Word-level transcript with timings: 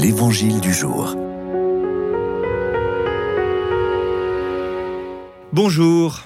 L'Évangile 0.00 0.62
du 0.62 0.72
jour. 0.72 1.14
Bonjour. 5.52 6.22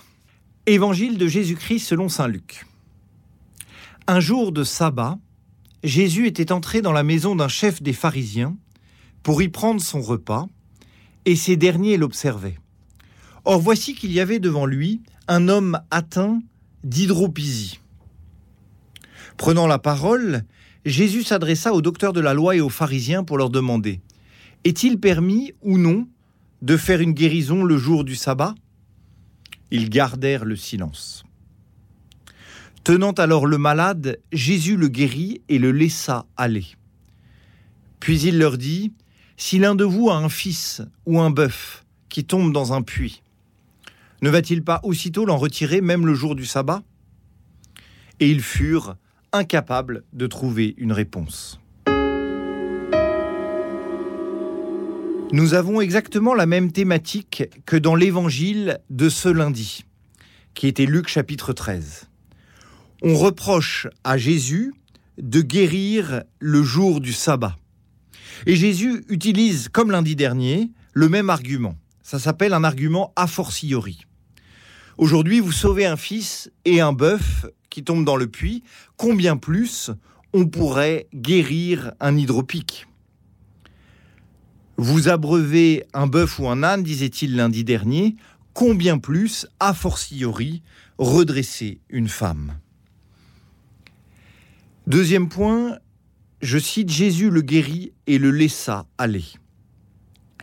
Évangile 0.66 1.18
de 1.18 1.26
Jésus-Christ 1.26 1.80
selon 1.80 2.08
Saint 2.08 2.28
Luc. 2.28 2.66
Un 4.06 4.20
jour 4.20 4.52
de 4.52 4.62
sabbat, 4.62 5.18
Jésus 5.82 6.28
était 6.28 6.52
entré 6.52 6.82
dans 6.82 6.92
la 6.92 7.02
maison 7.02 7.34
d'un 7.34 7.48
chef 7.48 7.82
des 7.82 7.92
pharisiens 7.92 8.56
pour 9.24 9.42
y 9.42 9.48
prendre 9.48 9.80
son 9.80 10.02
repas, 10.02 10.46
et 11.24 11.34
ces 11.34 11.56
derniers 11.56 11.96
l'observaient. 11.96 12.60
Or 13.44 13.60
voici 13.60 13.96
qu'il 13.96 14.12
y 14.12 14.20
avait 14.20 14.38
devant 14.38 14.66
lui 14.66 15.02
un 15.26 15.48
homme 15.48 15.80
atteint 15.90 16.40
d'hydropisie. 16.84 17.80
Prenant 19.36 19.66
la 19.66 19.80
parole, 19.80 20.44
Jésus 20.84 21.22
s'adressa 21.22 21.72
aux 21.72 21.80
docteurs 21.80 22.12
de 22.12 22.20
la 22.20 22.34
loi 22.34 22.56
et 22.56 22.60
aux 22.60 22.68
pharisiens 22.68 23.24
pour 23.24 23.38
leur 23.38 23.48
demander 23.48 24.00
Est-il 24.64 25.00
permis 25.00 25.52
ou 25.62 25.78
non 25.78 26.06
de 26.60 26.76
faire 26.76 27.00
une 27.00 27.12
guérison 27.12 27.64
le 27.64 27.78
jour 27.78 28.04
du 28.04 28.14
sabbat? 28.14 28.54
Ils 29.70 29.88
gardèrent 29.88 30.44
le 30.44 30.56
silence. 30.56 31.24
Tenant 32.84 33.12
alors 33.12 33.46
le 33.46 33.56
malade, 33.56 34.18
Jésus 34.30 34.76
le 34.76 34.88
guérit 34.88 35.40
et 35.48 35.58
le 35.58 35.72
laissa 35.72 36.26
aller. 36.36 36.66
Puis 37.98 38.20
il 38.20 38.38
leur 38.38 38.58
dit 38.58 38.92
Si 39.38 39.58
l'un 39.58 39.74
de 39.74 39.84
vous 39.84 40.10
a 40.10 40.16
un 40.16 40.28
fils 40.28 40.82
ou 41.06 41.18
un 41.18 41.30
bœuf 41.30 41.86
qui 42.10 42.26
tombe 42.26 42.52
dans 42.52 42.74
un 42.74 42.82
puits, 42.82 43.22
ne 44.20 44.28
va-t-il 44.28 44.62
pas 44.62 44.80
aussitôt 44.82 45.24
l'en 45.24 45.38
retirer 45.38 45.80
même 45.80 46.04
le 46.04 46.14
jour 46.14 46.34
du 46.34 46.44
sabbat? 46.44 46.82
Et 48.20 48.30
ils 48.30 48.42
furent 48.42 48.96
incapable 49.34 50.04
de 50.12 50.26
trouver 50.26 50.74
une 50.78 50.92
réponse. 50.92 51.60
Nous 55.32 55.54
avons 55.54 55.80
exactement 55.80 56.32
la 56.34 56.46
même 56.46 56.70
thématique 56.70 57.42
que 57.66 57.76
dans 57.76 57.96
l'évangile 57.96 58.78
de 58.90 59.08
ce 59.08 59.28
lundi, 59.28 59.84
qui 60.54 60.68
était 60.68 60.86
Luc 60.86 61.08
chapitre 61.08 61.52
13. 61.52 62.08
On 63.02 63.16
reproche 63.16 63.88
à 64.04 64.16
Jésus 64.16 64.72
de 65.18 65.42
guérir 65.42 66.22
le 66.38 66.62
jour 66.62 67.00
du 67.00 67.12
sabbat. 67.12 67.56
Et 68.46 68.54
Jésus 68.54 69.04
utilise, 69.08 69.68
comme 69.68 69.90
lundi 69.90 70.14
dernier, 70.14 70.70
le 70.92 71.08
même 71.08 71.28
argument. 71.28 71.76
Ça 72.02 72.20
s'appelle 72.20 72.52
un 72.52 72.62
argument 72.62 73.12
a 73.16 73.26
fortiori. 73.26 74.06
Aujourd'hui, 74.96 75.40
vous 75.40 75.52
sauvez 75.52 75.86
un 75.86 75.96
fils 75.96 76.52
et 76.64 76.80
un 76.80 76.92
bœuf 76.92 77.46
qui 77.74 77.82
tombe 77.82 78.04
dans 78.04 78.14
le 78.14 78.28
puits, 78.28 78.62
combien 78.96 79.36
plus 79.36 79.90
on 80.32 80.46
pourrait 80.46 81.08
guérir 81.12 81.92
un 81.98 82.16
hydropique? 82.16 82.86
Vous 84.76 85.08
abreuvez 85.08 85.84
un 85.92 86.06
bœuf 86.06 86.38
ou 86.38 86.48
un 86.48 86.62
âne, 86.62 86.84
disait-il 86.84 87.34
lundi 87.34 87.64
dernier, 87.64 88.14
combien 88.52 88.98
plus, 88.98 89.48
a 89.58 89.74
fortiori, 89.74 90.62
redresser 90.98 91.80
une 91.88 92.06
femme? 92.06 92.60
Deuxième 94.86 95.28
point, 95.28 95.78
je 96.42 96.58
cite 96.58 96.90
Jésus 96.90 97.28
le 97.28 97.40
guérit 97.40 97.92
et 98.06 98.18
le 98.18 98.30
laissa 98.30 98.86
aller. 98.98 99.24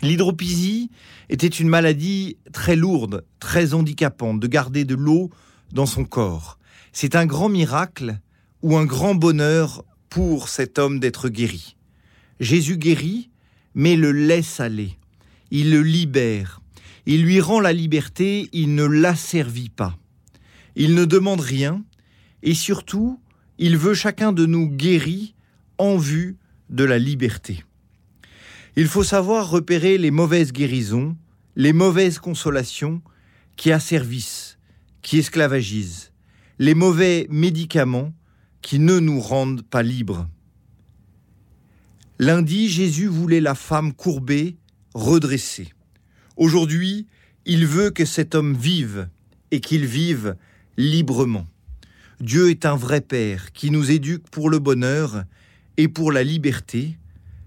L'hydropisie 0.01 0.91
était 1.29 1.47
une 1.47 1.69
maladie 1.69 2.35
très 2.51 2.75
lourde, 2.75 3.23
très 3.39 3.73
handicapante, 3.73 4.41
de 4.41 4.47
garder 4.47 4.83
de 4.83 4.95
l'eau 4.95 5.29
dans 5.71 5.85
son 5.85 6.03
corps. 6.03 6.57
C'est 6.93 7.15
un 7.15 7.25
grand 7.25 7.49
miracle 7.49 8.19
ou 8.61 8.77
un 8.77 8.85
grand 8.85 9.15
bonheur 9.15 9.83
pour 10.09 10.49
cet 10.49 10.77
homme 10.77 10.99
d'être 10.99 11.29
guéri. 11.29 11.75
Jésus 12.39 12.77
guérit, 12.77 13.29
mais 13.73 13.95
le 13.95 14.11
laisse 14.11 14.59
aller. 14.59 14.97
Il 15.51 15.71
le 15.71 15.81
libère. 15.81 16.61
Il 17.05 17.23
lui 17.23 17.39
rend 17.39 17.59
la 17.59 17.73
liberté, 17.73 18.49
il 18.51 18.75
ne 18.75 18.85
l'asservit 18.85 19.69
pas. 19.69 19.97
Il 20.75 20.95
ne 20.95 21.05
demande 21.05 21.41
rien, 21.41 21.83
et 22.43 22.53
surtout, 22.53 23.19
il 23.57 23.77
veut 23.77 23.93
chacun 23.93 24.31
de 24.31 24.45
nous 24.45 24.67
guéri 24.67 25.35
en 25.77 25.97
vue 25.97 26.37
de 26.69 26.83
la 26.83 26.97
liberté. 26.97 27.63
Il 28.75 28.87
faut 28.87 29.03
savoir 29.03 29.49
repérer 29.49 29.97
les 29.97 30.11
mauvaises 30.11 30.53
guérisons, 30.53 31.17
les 31.55 31.73
mauvaises 31.73 32.19
consolations 32.19 33.01
qui 33.57 33.71
asservissent, 33.71 34.57
qui 35.01 35.19
esclavagisent, 35.19 36.10
les 36.61 36.75
mauvais 36.75 37.25
médicaments 37.31 38.13
qui 38.61 38.77
ne 38.77 38.99
nous 38.99 39.19
rendent 39.19 39.63
pas 39.63 39.81
libres. 39.81 40.29
Lundi, 42.19 42.69
Jésus 42.69 43.07
voulait 43.07 43.41
la 43.41 43.55
femme 43.55 43.93
courbée, 43.93 44.57
redressée. 44.93 45.73
Aujourd'hui, 46.37 47.07
il 47.47 47.65
veut 47.65 47.89
que 47.89 48.05
cet 48.05 48.35
homme 48.35 48.55
vive 48.55 49.09
et 49.49 49.59
qu'il 49.59 49.87
vive 49.87 50.35
librement. 50.77 51.47
Dieu 52.19 52.51
est 52.51 52.67
un 52.67 52.75
vrai 52.75 53.01
Père 53.01 53.53
qui 53.53 53.71
nous 53.71 53.89
éduque 53.89 54.29
pour 54.29 54.47
le 54.47 54.59
bonheur 54.59 55.23
et 55.77 55.87
pour 55.87 56.11
la 56.11 56.23
liberté, 56.23 56.99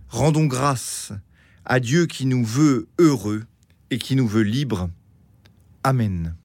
Rendons 0.09 0.47
grâce 0.47 1.13
à 1.65 1.79
Dieu 1.79 2.07
qui 2.07 2.27
nous 2.27 2.45
veut 2.45 2.89
heureux 2.99 3.45
et 3.91 3.99
qui 3.99 4.17
nous 4.17 4.27
veut 4.27 4.43
libres. 4.43 4.91
Amen. 5.85 6.35